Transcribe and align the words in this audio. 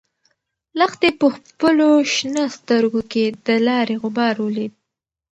لښتې 0.79 1.09
په 1.19 1.27
خپلو 1.35 1.89
شنه 2.13 2.43
سترګو 2.57 3.01
کې 3.11 3.25
د 3.45 3.47
لارې 3.67 3.95
غبار 4.03 4.35
ولید. 4.45 4.73